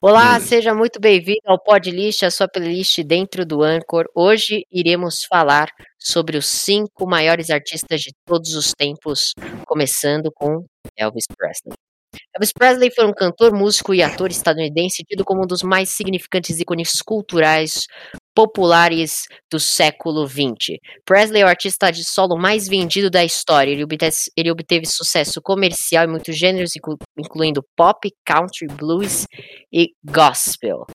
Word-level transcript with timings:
Olá, 0.00 0.38
seja 0.38 0.72
muito 0.72 1.00
bem-vindo 1.00 1.40
ao 1.44 1.58
Podlist, 1.58 2.24
a 2.24 2.30
sua 2.30 2.46
playlist 2.46 3.02
dentro 3.02 3.44
do 3.44 3.64
Anchor. 3.64 4.04
Hoje 4.14 4.64
iremos 4.70 5.24
falar 5.24 5.72
sobre 5.98 6.36
os 6.38 6.46
cinco 6.46 7.04
maiores 7.04 7.50
artistas 7.50 8.02
de 8.02 8.12
todos 8.24 8.54
os 8.54 8.72
tempos, 8.72 9.32
começando 9.66 10.30
com 10.32 10.64
Elvis 10.96 11.24
Presley. 11.36 11.87
Elvis 12.34 12.52
Presley 12.52 12.90
foi 12.94 13.06
um 13.06 13.12
cantor, 13.12 13.52
músico 13.52 13.94
e 13.94 14.02
ator 14.02 14.30
estadunidense 14.30 15.02
tido 15.04 15.24
como 15.24 15.42
um 15.42 15.46
dos 15.46 15.62
mais 15.62 15.88
significantes 15.88 16.60
ícones 16.60 17.00
culturais 17.02 17.86
populares 18.34 19.26
do 19.50 19.58
século 19.58 20.24
XX. 20.24 20.78
Presley 21.04 21.42
é 21.42 21.44
o 21.44 21.48
artista 21.48 21.90
de 21.90 22.04
solo 22.04 22.36
mais 22.36 22.68
vendido 22.68 23.10
da 23.10 23.24
história. 23.24 23.72
Ele 23.72 23.82
obteve, 23.82 24.16
ele 24.36 24.50
obteve 24.50 24.86
sucesso 24.86 25.42
comercial 25.42 26.04
em 26.04 26.08
muitos 26.08 26.36
gêneros, 26.36 26.74
incluindo 27.18 27.64
pop, 27.74 28.08
country, 28.24 28.68
blues 28.68 29.26
e 29.72 29.88
gospel. 30.04 30.86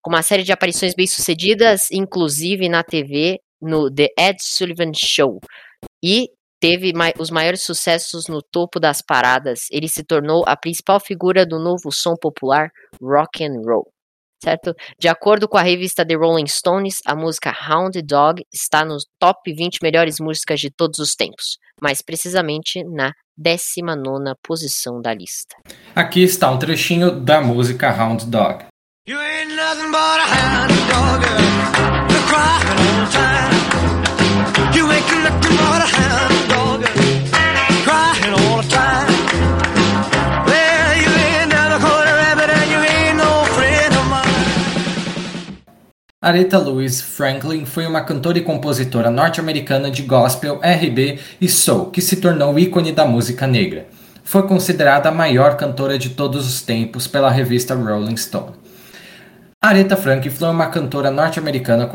Com 0.00 0.10
uma 0.10 0.22
série 0.22 0.44
de 0.44 0.52
aparições 0.52 0.94
bem-sucedidas, 0.94 1.90
inclusive 1.90 2.68
na 2.68 2.84
TV, 2.84 3.40
no 3.60 3.90
The 3.90 4.10
Ed 4.16 4.36
Sullivan 4.40 4.92
Show. 4.94 5.40
E 6.00 6.28
teve 6.62 6.92
os 7.18 7.28
maiores 7.28 7.62
sucessos 7.62 8.28
no 8.28 8.40
topo 8.40 8.78
das 8.78 9.02
paradas. 9.02 9.66
Ele 9.68 9.88
se 9.88 10.04
tornou 10.04 10.44
a 10.46 10.56
principal 10.56 11.00
figura 11.00 11.44
do 11.44 11.58
novo 11.58 11.90
som 11.90 12.14
popular 12.14 12.70
rock 13.02 13.44
and 13.44 13.60
roll 13.66 13.90
certo? 14.44 14.74
De 14.98 15.06
acordo 15.06 15.46
com 15.46 15.56
a 15.56 15.62
revista 15.62 16.04
The 16.04 16.14
Rolling 16.14 16.48
Stones, 16.48 16.98
a 17.06 17.14
música 17.14 17.54
Hound 17.68 18.02
Dog 18.02 18.44
está 18.52 18.84
nos 18.84 19.06
top 19.16 19.52
20 19.52 19.78
melhores 19.80 20.18
músicas 20.18 20.58
de 20.58 20.68
todos 20.68 20.98
os 20.98 21.14
tempos, 21.14 21.58
mais 21.80 22.02
precisamente 22.02 22.82
na 22.82 23.12
19 23.36 24.34
posição 24.42 25.00
da 25.00 25.14
lista. 25.14 25.54
Aqui 25.94 26.24
está 26.24 26.50
um 26.50 26.58
trechinho 26.58 27.20
da 27.20 27.40
música 27.40 27.88
Hound 27.96 28.26
Dog. 28.26 28.64
You 29.06 29.18
ain't 29.20 29.54
nothing 29.54 29.92
but 29.92 29.96
a 29.96 30.26
hound 30.26 30.71
dog, 30.71 30.71
Aretha 46.22 46.56
Louise 46.56 47.02
Franklin 47.02 47.64
foi 47.64 47.84
uma 47.84 48.00
cantora 48.00 48.38
e 48.38 48.42
compositora 48.42 49.10
norte-americana 49.10 49.90
de 49.90 50.02
gospel, 50.02 50.60
R&B 50.62 51.18
e 51.40 51.48
soul 51.48 51.86
que 51.86 52.00
se 52.00 52.14
tornou 52.14 52.56
ícone 52.56 52.92
da 52.92 53.04
música 53.04 53.44
negra. 53.44 53.88
Foi 54.22 54.46
considerada 54.46 55.08
a 55.08 55.12
maior 55.12 55.56
cantora 55.56 55.98
de 55.98 56.10
todos 56.10 56.46
os 56.46 56.62
tempos 56.62 57.08
pela 57.08 57.28
revista 57.28 57.74
Rolling 57.74 58.16
Stone. 58.16 58.52
Aretha 59.60 59.96
Franklin 59.96 60.30
foi 60.30 60.48
uma 60.48 60.68
cantora 60.68 61.10
norte-americana 61.10 61.90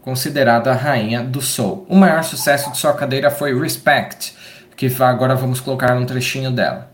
considerada 0.00 0.70
a 0.70 0.74
rainha 0.74 1.22
do 1.22 1.42
soul. 1.42 1.84
O 1.86 1.96
maior 1.96 2.24
sucesso 2.24 2.72
de 2.72 2.78
sua 2.78 2.94
carreira 2.94 3.30
foi 3.30 3.54
Respect, 3.60 4.34
que 4.74 4.90
agora 5.02 5.34
vamos 5.34 5.60
colocar 5.60 5.94
um 5.98 6.06
trechinho 6.06 6.50
dela. 6.50 6.90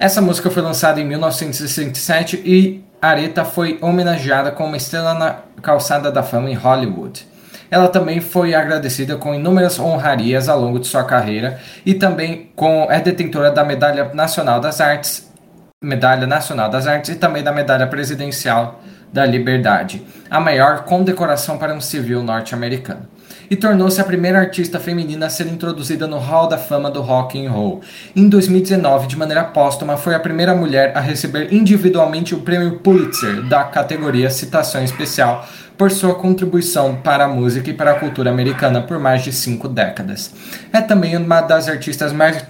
Essa 0.00 0.22
música 0.22 0.48
foi 0.48 0.62
lançada 0.62 1.00
em 1.00 1.04
1967 1.04 2.40
e 2.44 2.84
Aretha 3.02 3.44
foi 3.44 3.80
homenageada 3.82 4.52
como 4.52 4.68
uma 4.68 4.76
estrela 4.76 5.12
na 5.12 5.38
calçada 5.60 6.12
da 6.12 6.22
fama 6.22 6.48
em 6.48 6.54
Hollywood. 6.54 7.26
Ela 7.68 7.88
também 7.88 8.20
foi 8.20 8.54
agradecida 8.54 9.16
com 9.16 9.34
inúmeras 9.34 9.76
honrarias 9.76 10.48
ao 10.48 10.60
longo 10.60 10.78
de 10.78 10.86
sua 10.86 11.02
carreira 11.02 11.58
e 11.84 11.94
também 11.94 12.52
com, 12.54 12.86
é 12.88 13.00
detentora 13.00 13.50
da 13.50 13.64
Medalha 13.64 14.14
Nacional 14.14 14.60
das 14.60 14.80
Artes, 14.80 15.28
Medalha 15.82 16.28
Nacional 16.28 16.70
das 16.70 16.86
Artes 16.86 17.10
e 17.10 17.16
também 17.16 17.42
da 17.42 17.50
Medalha 17.50 17.88
Presidencial 17.88 18.80
da 19.12 19.26
Liberdade, 19.26 20.06
a 20.30 20.38
maior 20.38 20.84
condecoração 20.84 21.58
para 21.58 21.74
um 21.74 21.80
civil 21.80 22.22
norte-americano 22.22 23.08
e 23.50 23.56
tornou-se 23.56 24.00
a 24.00 24.04
primeira 24.04 24.38
artista 24.38 24.78
feminina 24.78 25.26
a 25.26 25.30
ser 25.30 25.46
introduzida 25.46 26.06
no 26.06 26.18
Hall 26.18 26.48
da 26.48 26.58
Fama 26.58 26.90
do 26.90 27.00
Rock 27.00 27.44
and 27.44 27.50
Roll. 27.50 27.80
Em 28.14 28.28
2019, 28.28 29.06
de 29.06 29.16
maneira 29.16 29.44
póstuma, 29.44 29.96
foi 29.96 30.14
a 30.14 30.20
primeira 30.20 30.54
mulher 30.54 30.96
a 30.96 31.00
receber 31.00 31.52
individualmente 31.52 32.34
o 32.34 32.40
prêmio 32.40 32.78
Pulitzer 32.80 33.42
da 33.42 33.64
categoria 33.64 34.30
Citação 34.30 34.82
Especial 34.82 35.46
por 35.76 35.90
sua 35.90 36.14
contribuição 36.14 36.96
para 36.96 37.24
a 37.24 37.28
música 37.28 37.70
e 37.70 37.74
para 37.74 37.92
a 37.92 37.94
cultura 37.94 38.30
americana 38.30 38.82
por 38.82 38.98
mais 38.98 39.22
de 39.22 39.32
cinco 39.32 39.68
décadas. 39.68 40.34
É 40.72 40.80
também 40.80 41.16
uma 41.16 41.40
das 41.40 41.68
artistas 41.68 42.12
mais 42.12 42.44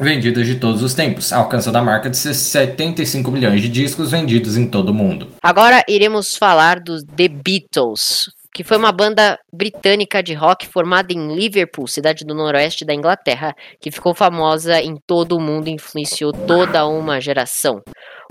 vendidas 0.00 0.46
de 0.46 0.54
todos 0.54 0.80
os 0.82 0.94
tempos, 0.94 1.32
alcançando 1.32 1.76
a 1.76 1.82
marca 1.82 2.08
de 2.08 2.16
75 2.16 3.30
milhões 3.32 3.60
de 3.60 3.68
discos 3.68 4.12
vendidos 4.12 4.56
em 4.56 4.66
todo 4.66 4.90
o 4.90 4.94
mundo. 4.94 5.28
Agora 5.42 5.84
iremos 5.88 6.36
falar 6.36 6.78
dos 6.78 7.02
The 7.02 7.28
Beatles 7.28 8.30
que 8.54 8.64
foi 8.64 8.76
uma 8.76 8.92
banda 8.92 9.38
britânica 9.52 10.22
de 10.22 10.34
rock 10.34 10.66
formada 10.66 11.12
em 11.12 11.34
Liverpool, 11.34 11.86
cidade 11.86 12.24
do 12.24 12.34
noroeste 12.34 12.84
da 12.84 12.94
Inglaterra, 12.94 13.54
que 13.80 13.90
ficou 13.90 14.14
famosa 14.14 14.80
em 14.80 14.96
todo 15.06 15.36
o 15.36 15.40
mundo 15.40 15.68
e 15.68 15.72
influenciou 15.72 16.32
toda 16.32 16.86
uma 16.86 17.20
geração. 17.20 17.80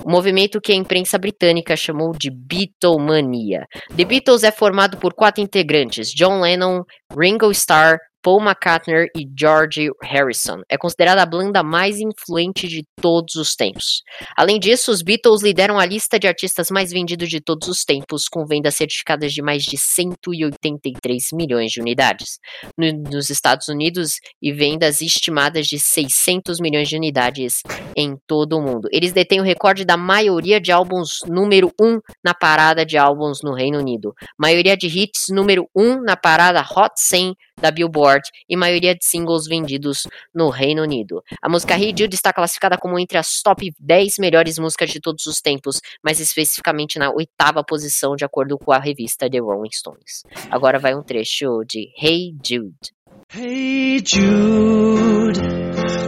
O 0.03 0.09
movimento 0.09 0.61
que 0.61 0.71
a 0.71 0.75
imprensa 0.75 1.17
britânica 1.17 1.75
chamou 1.75 2.11
de 2.11 2.29
Beatlemania. 2.29 3.65
The 3.95 4.05
Beatles 4.05 4.43
é 4.43 4.51
formado 4.51 4.97
por 4.97 5.13
quatro 5.13 5.41
integrantes: 5.41 6.11
John 6.11 6.41
Lennon, 6.41 6.83
Ringo 7.17 7.51
Starr, 7.51 7.97
Paul 8.27 8.41
McCartney 8.41 9.07
e 9.15 9.25
George 9.39 9.89
Harrison. 10.03 10.61
É 10.67 10.77
considerada 10.77 11.21
a 11.21 11.25
banda 11.25 11.63
mais 11.63 12.01
influente 12.01 12.67
de 12.67 12.83
todos 13.01 13.35
os 13.35 13.55
tempos. 13.55 14.03
Além 14.35 14.59
disso, 14.59 14.91
os 14.91 15.01
Beatles 15.01 15.41
lideram 15.41 15.79
a 15.79 15.85
lista 15.85 16.19
de 16.19 16.27
artistas 16.27 16.69
mais 16.69 16.91
vendidos 16.91 17.29
de 17.29 17.39
todos 17.39 17.69
os 17.69 17.85
tempos, 17.85 18.27
com 18.27 18.45
vendas 18.45 18.75
certificadas 18.75 19.31
de 19.31 19.41
mais 19.41 19.63
de 19.63 19.77
183 19.77 21.29
milhões 21.31 21.71
de 21.71 21.79
unidades 21.79 22.37
no, 22.77 22.91
nos 23.09 23.29
Estados 23.29 23.69
Unidos 23.69 24.19
e 24.41 24.51
vendas 24.51 24.99
estimadas 24.99 25.65
de 25.65 25.79
600 25.79 26.59
milhões 26.59 26.89
de 26.89 26.97
unidades 26.97 27.61
em 27.95 28.17
todo 28.27 28.57
o 28.57 28.61
mundo. 28.61 28.89
Eles 28.91 29.13
detêm 29.13 29.39
o 29.39 29.43
recorde 29.43 29.85
da 29.85 29.95
maioria 29.95 30.59
de 30.59 30.69
álbuns 30.69 31.21
número 31.25 31.71
1 31.79 32.01
na 32.21 32.33
parada 32.33 32.85
de 32.85 32.97
álbuns 32.97 33.41
no 33.41 33.53
Reino 33.53 33.79
Unido, 33.79 34.13
maioria 34.37 34.75
de 34.75 34.87
hits 34.87 35.27
número 35.29 35.69
1 35.73 36.01
na 36.01 36.17
parada 36.17 36.59
Hot 36.59 36.91
100 36.97 37.33
da 37.59 37.71
Billboard 37.71 38.29
e 38.47 38.55
maioria 38.55 38.95
de 38.95 39.05
singles 39.05 39.47
vendidos 39.47 40.07
no 40.33 40.49
Reino 40.49 40.83
Unido. 40.83 41.23
A 41.41 41.49
música 41.49 41.75
Hey 41.75 41.93
Jude 41.97 42.15
está 42.15 42.31
classificada 42.31 42.77
como 42.77 42.99
entre 42.99 43.17
as 43.17 43.41
top 43.41 43.73
10 43.79 44.19
melhores 44.19 44.59
músicas 44.59 44.89
de 44.89 44.99
todos 44.99 45.25
os 45.25 45.41
tempos, 45.41 45.81
mais 46.03 46.19
especificamente 46.19 46.99
na 46.99 47.11
oitava 47.11 47.63
posição, 47.63 48.15
de 48.15 48.25
acordo 48.25 48.57
com 48.57 48.71
a 48.71 48.79
revista 48.79 49.29
The 49.29 49.39
Rolling 49.39 49.71
Stones. 49.71 50.23
Agora 50.49 50.79
vai 50.79 50.95
um 50.95 51.03
trecho 51.03 51.63
de 51.65 51.89
Hey 51.99 52.35
Jude. 52.43 52.97
Hey 53.33 54.01
Jude, 54.05 55.37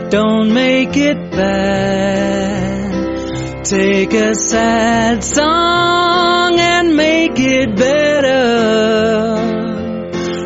don't 0.10 0.54
make 0.54 0.98
it 0.98 1.18
bad. 1.36 2.70
Take 3.64 4.16
a 4.16 4.34
sad 4.34 5.22
song 5.22 6.60
and 6.60 6.96
make 6.96 7.38
it 7.40 7.76
better. 7.76 9.29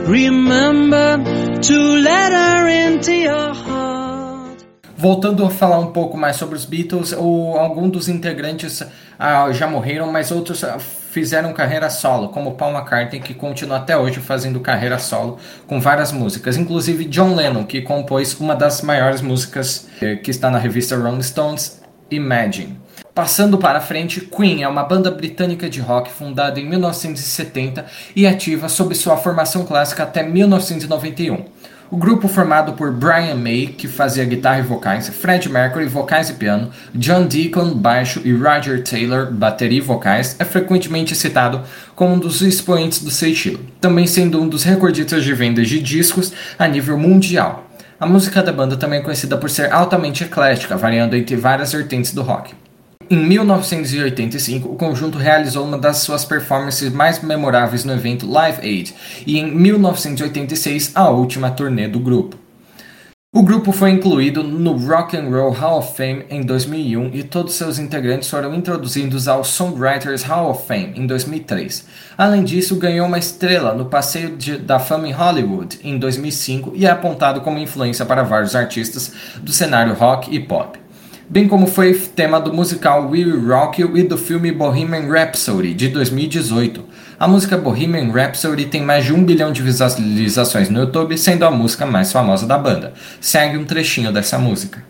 Remember 0.06 1.18
to 1.62 1.74
let 1.74 2.34
her 2.34 2.68
into 2.68 3.12
your 3.12 3.54
heart. 3.54 4.64
Voltando 4.98 5.46
a 5.46 5.50
falar 5.50 5.80
um 5.80 5.92
pouco 5.92 6.18
mais 6.18 6.36
sobre 6.36 6.56
os 6.56 6.66
Beatles, 6.66 7.14
o, 7.18 7.58
alguns 7.58 7.92
dos 7.92 8.10
integrantes 8.10 8.84
ah, 9.18 9.52
já 9.52 9.66
morreram, 9.66 10.12
mas 10.12 10.30
outros 10.32 10.64
ah, 10.64 10.78
fizeram 10.78 11.54
carreira 11.54 11.90
solo, 11.90 12.30
como 12.30 12.56
Paul 12.56 12.74
McCartney, 12.74 13.22
que 13.22 13.34
continua 13.34 13.78
até 13.78 13.98
hoje 13.98 14.20
fazendo 14.20 14.60
carreira 14.60 15.00
solo 15.00 15.38
com 15.68 15.80
várias 15.80 16.12
músicas, 16.12 16.58
inclusive 16.58 17.06
John 17.06 17.36
Lennon, 17.36 17.64
que 17.64 17.82
compôs 17.82 18.38
uma 18.40 18.56
das 18.56 18.82
maiores 18.82 19.22
músicas 19.22 19.88
eh, 20.02 20.18
que 20.18 20.32
está 20.32 20.50
na 20.52 20.58
revista 20.58 20.98
Rolling 20.98 21.22
Stones, 21.24 21.82
Imagine. 22.14 22.78
Passando 23.14 23.60
para 23.60 23.80
frente, 23.80 24.22
Queen 24.22 24.64
é 24.64 24.68
uma 24.68 24.82
banda 24.82 25.12
britânica 25.12 25.70
de 25.70 25.80
rock 25.80 26.12
fundada 26.12 26.60
em 26.60 26.68
1970 26.68 27.86
e 28.16 28.26
ativa 28.26 28.68
sob 28.68 28.96
sua 28.96 29.18
formação 29.18 29.64
clássica 29.66 30.02
até 30.02 30.24
1991. 30.24 31.46
O 31.92 31.98
grupo 31.98 32.28
formado 32.28 32.74
por 32.74 32.92
Brian 32.92 33.36
May, 33.36 33.68
que 33.68 33.88
fazia 33.88 34.26
guitarra 34.26 34.62
e 34.62 34.64
vocais, 34.64 35.10
Fred 35.10 35.48
Mercury, 35.48 35.86
vocais 35.86 36.32
e 36.32 36.34
piano, 36.34 36.72
John 36.96 37.28
Deacon, 37.28 37.76
baixo 37.76 38.20
e 38.26 38.34
Roger 38.34 38.84
Taylor, 38.84 39.32
bateria 39.32 39.78
e 39.78 39.82
vocais, 39.82 40.36
é 40.40 40.44
frequentemente 40.44 41.16
citado 41.16 41.62
como 41.96 42.16
um 42.16 42.20
dos 42.20 42.42
expoentes 42.42 43.04
do 43.04 43.12
seu 43.12 43.30
estilo, 43.30 43.60
também 43.80 44.08
sendo 44.08 44.42
um 44.42 44.50
dos 44.50 44.64
recordistas 44.64 45.24
de 45.24 45.36
vendas 45.36 45.70
de 45.70 45.80
discos 45.80 46.34
a 46.58 46.68
nível 46.68 46.98
mundial. 46.98 47.70
A 48.00 48.08
música 48.08 48.42
da 48.42 48.52
banda 48.52 48.76
também 48.76 48.98
é 48.98 49.04
conhecida 49.04 49.38
por 49.38 49.52
ser 49.52 49.72
altamente 49.72 50.24
eclética, 50.24 50.76
variando 50.76 51.16
entre 51.16 51.36
várias 51.36 51.72
vertentes 51.74 52.12
do 52.12 52.24
rock. 52.24 52.56
Em 53.14 53.28
1985, 53.28 54.68
o 54.70 54.76
conjunto 54.76 55.20
realizou 55.20 55.64
uma 55.68 55.78
das 55.78 55.98
suas 55.98 56.26
performances 56.26 56.92
mais 56.92 57.22
memoráveis 57.22 57.86
no 57.86 57.94
evento 57.94 58.28
Live 58.28 58.60
Aid, 58.62 58.96
e 59.28 59.38
em 59.38 59.56
1986, 59.56 60.94
a 60.96 61.12
última 61.12 61.52
turnê 61.52 61.88
do 61.88 62.00
grupo. 62.00 62.40
O 63.32 63.44
grupo 63.44 63.72
foi 63.72 63.92
incluído 63.92 64.42
no 64.42 64.76
Rock 64.78 65.16
and 65.16 65.30
Roll 65.30 65.52
Hall 65.52 65.78
of 65.78 65.96
Fame 65.96 66.26
em 66.28 66.42
2001 66.42 67.12
e 67.14 67.22
todos 67.22 67.54
seus 67.54 67.78
integrantes 67.78 68.28
foram 68.28 68.56
introduzidos 68.56 69.28
ao 69.28 69.44
Songwriters 69.44 70.24
Hall 70.24 70.50
of 70.50 70.66
Fame 70.68 70.94
em 70.96 71.06
2003. 71.06 71.88
Além 72.18 72.44
disso, 72.44 72.78
ganhou 72.78 73.06
uma 73.06 73.20
estrela 73.20 73.76
no 73.76 73.86
Passeio 73.86 74.36
de, 74.36 74.58
da 74.58 74.80
Fama 74.80 75.08
em 75.08 75.12
Hollywood 75.12 75.80
em 75.84 76.00
2005 76.00 76.74
e 76.76 76.88
é 76.88 76.90
apontado 76.90 77.42
como 77.42 77.60
influência 77.60 78.06
para 78.06 78.24
vários 78.24 78.56
artistas 78.56 79.14
do 79.40 79.52
cenário 79.52 79.94
rock 79.94 80.36
e 80.36 80.40
pop 80.40 80.83
bem 81.30 81.48
como 81.48 81.68
foi 81.68 81.94
tema 81.94 82.40
do 82.40 82.54
musical 82.54 83.10
We 83.10 83.26
Will 83.26 83.48
Rock 83.48 83.82
You 83.82 83.98
e 83.98 84.04
do 84.04 84.18
filme 84.18 84.52
Bohemian 84.52 85.08
Rhapsody 85.12 85.74
de 85.74 85.90
2018. 85.90 86.84
A 87.20 87.28
música 87.28 87.58
Bohemian 87.58 88.12
Rhapsody 88.12 88.66
tem 88.66 88.84
mais 88.84 89.06
de 89.06 89.14
um 89.14 89.24
bilhão 89.24 89.52
de 89.52 89.62
visualizações 89.62 90.70
no 90.70 90.80
YouTube, 90.80 91.18
sendo 91.18 91.46
a 91.46 91.52
música 91.52 91.86
mais 91.86 92.12
famosa 92.12 92.46
da 92.46 92.58
banda. 92.58 92.94
Segue 93.22 93.58
um 93.58 93.66
trechinho 93.66 94.12
dessa 94.12 94.38
música. 94.38 94.84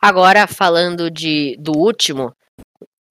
Agora, 0.00 0.46
falando 0.46 1.10
de, 1.10 1.56
do 1.58 1.72
último, 1.76 2.32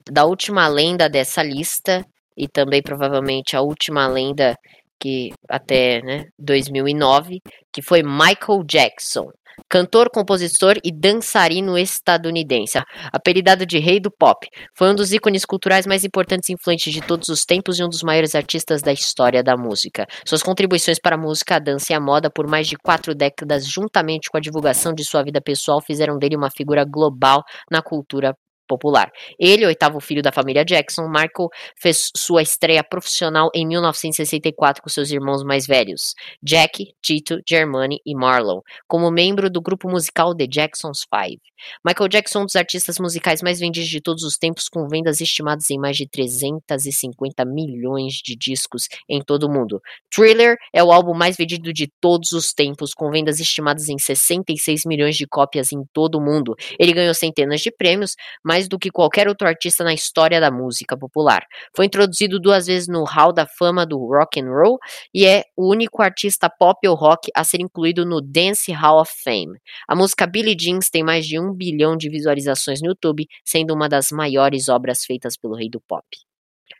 da 0.10 0.26
última 0.26 0.68
lenda 0.68 1.08
dessa 1.08 1.44
lista, 1.44 2.04
e 2.36 2.48
também 2.48 2.82
provavelmente 2.82 3.56
a 3.56 3.62
última 3.62 4.08
lenda 4.08 4.56
que 5.00 5.32
até 5.48 6.02
né, 6.02 6.26
2009, 6.38 7.42
que 7.72 7.82
foi 7.82 8.02
Michael 8.02 8.64
Jackson, 8.66 9.30
cantor, 9.70 10.10
compositor 10.10 10.78
e 10.84 10.92
dançarino 10.92 11.78
estadunidense, 11.78 12.80
apelidado 13.12 13.66
de 13.66 13.80
Rei 13.80 14.00
do 14.00 14.12
Pop. 14.12 14.48
Foi 14.76 14.90
um 14.90 14.96
dos 14.96 15.12
ícones 15.12 15.46
culturais 15.46 15.86
mais 15.86 16.04
importantes 16.04 16.50
e 16.50 16.54
influentes 16.54 16.94
de 16.94 17.02
todos 17.02 17.30
os 17.30 17.46
tempos 17.46 17.80
e 17.80 17.84
um 17.84 17.90
dos 17.90 18.04
maiores 18.04 18.36
artistas 18.36 18.82
da 18.82 18.94
história 18.94 19.44
da 19.44 19.58
música. 19.58 20.06
Suas 20.26 20.44
contribuições 20.44 21.00
para 21.00 21.16
a 21.16 21.20
música, 21.20 21.56
a 21.56 21.60
dança 21.60 21.94
e 21.94 21.96
a 21.96 22.00
moda 22.00 22.30
por 22.30 22.48
mais 22.48 22.68
de 22.68 22.78
quatro 22.78 23.16
décadas, 23.16 23.66
juntamente 23.66 24.30
com 24.30 24.38
a 24.38 24.42
divulgação 24.42 24.94
de 24.94 25.04
sua 25.04 25.24
vida 25.24 25.42
pessoal, 25.42 25.82
fizeram 25.82 26.18
dele 26.18 26.36
uma 26.36 26.50
figura 26.50 26.86
global 26.86 27.44
na 27.72 27.82
cultura 27.82 28.34
popular. 28.69 29.12
Ele, 29.39 29.66
oitavo 29.66 30.00
filho 30.00 30.21
da 30.21 30.31
família 30.31 30.63
Jackson, 30.63 31.07
Michael 31.10 31.50
fez 31.75 32.12
sua 32.16 32.44
estreia 32.44 32.83
profissional 32.83 33.50
em 33.54 33.68
1964 33.68 34.83
com 34.83 34.89
seus 34.89 35.10
irmãos 35.10 35.44
mais 35.44 35.66
velhos, 35.66 36.13
Jack, 36.42 36.94
Tito, 37.01 37.42
Germani 37.48 38.00
e 38.06 38.16
Marlon, 38.16 38.62
como 38.88 39.10
membro 39.10 39.50
do 39.50 39.62
grupo 39.62 39.89
musical 39.89 40.36
The 40.36 40.45
Jacksons 40.48 41.04
Five. 41.04 41.42
Michael 41.86 42.07
Jackson 42.07 42.42
um 42.42 42.45
dos 42.45 42.56
artistas 42.56 43.00
musicais 43.00 43.42
mais 43.42 43.60
vendidos 43.60 43.89
de 43.89 44.01
todos 44.01 44.24
os 44.24 44.38
tempos, 44.38 44.69
com 44.69 44.88
vendas 44.88 45.19
estimadas 45.19 45.69
em 45.69 45.77
mais 45.77 45.98
de 45.98 46.07
350 46.07 47.44
milhões 47.45 48.13
de 48.13 48.36
discos 48.36 48.88
em 49.07 49.21
todo 49.21 49.44
o 49.44 49.51
mundo. 49.51 49.81
Thriller 50.13 50.57
é 50.74 50.83
o 50.83 50.92
álbum 50.92 51.13
mais 51.13 51.36
vendido 51.36 51.74
de 51.74 51.88
todos 52.00 52.31
os 52.31 52.54
tempos, 52.54 52.94
com 52.94 53.12
vendas 53.12 53.39
estimadas 53.39 53.89
em 53.89 53.98
66 53.98 54.86
milhões 54.86 55.16
de 55.16 55.27
cópias 55.27 55.71
em 55.71 55.83
todo 55.94 56.16
o 56.16 56.21
mundo. 56.21 56.56
Ele 56.77 56.94
ganhou 56.94 57.13
centenas 57.13 57.62
de 57.62 57.71
prêmios, 57.71 58.16
mais 58.44 58.59
mais 58.60 58.68
do 58.68 58.78
que 58.78 58.92
qualquer 58.92 59.30
outro 59.30 59.48
artista 59.48 59.84
na 59.86 59.94
história 59.94 60.42
da 60.42 60.52
música 60.52 60.98
popular. 60.98 61.46
Foi 61.74 61.86
introduzido 61.86 62.40
duas 62.40 62.68
vezes 62.68 62.90
no 62.90 63.06
Hall 63.06 63.32
da 63.32 63.46
Fama 63.48 63.86
do 63.86 63.98
Rock 63.98 64.42
and 64.42 64.50
Roll 64.50 64.78
e 65.14 65.26
é 65.26 65.46
o 65.56 65.70
único 65.70 66.02
artista 66.02 66.50
pop 66.50 66.86
ou 66.86 66.96
rock 66.96 67.32
a 67.34 67.44
ser 67.46 67.62
incluído 67.62 68.06
no 68.06 68.20
Dance 68.22 68.72
Hall 68.74 69.00
of 69.00 69.12
Fame. 69.24 69.58
A 69.88 69.96
música 69.96 70.28
Billie 70.28 70.58
Jeans 70.60 70.90
tem 70.90 71.04
mais 71.04 71.26
de 71.26 71.40
um 71.40 71.54
bilhão 71.54 71.96
de 71.96 72.10
visualizações 72.10 72.82
no 72.82 72.90
YouTube, 72.90 73.26
sendo 73.46 73.74
uma 73.74 73.88
das 73.88 74.12
maiores 74.12 74.68
obras 74.68 75.06
feitas 75.06 75.38
pelo 75.38 75.56
rei 75.56 75.70
do 75.70 75.80
pop. 75.80 76.06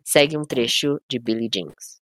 Segue 0.04 0.38
um 0.38 0.44
trecho 0.44 1.00
de 1.10 1.18
Billie 1.18 1.50
Jeans. 1.54 2.00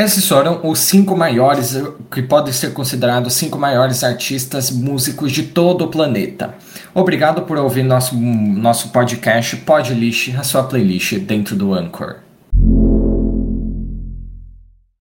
Esses 0.00 0.26
foram 0.26 0.60
os 0.62 0.78
cinco 0.78 1.14
maiores, 1.14 1.78
que 2.10 2.22
podem 2.22 2.54
ser 2.54 2.72
considerados 2.72 3.34
cinco 3.34 3.58
maiores 3.58 4.02
artistas 4.02 4.70
músicos 4.70 5.30
de 5.30 5.42
todo 5.42 5.84
o 5.84 5.88
planeta. 5.88 6.54
Obrigado 6.94 7.42
por 7.42 7.58
ouvir 7.58 7.82
nosso, 7.82 8.16
nosso 8.16 8.88
podcast 8.88 9.58
Podlist, 9.58 10.34
a 10.38 10.42
sua 10.42 10.62
playlist 10.62 11.18
dentro 11.18 11.54
do 11.54 11.74
Anchor. 11.74 12.29